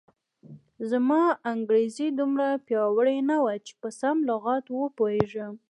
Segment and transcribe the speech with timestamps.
[0.89, 1.21] زما
[1.53, 5.53] انګریزي دومره پیاوړې نه وه چې په سم لغت و پوهېږم.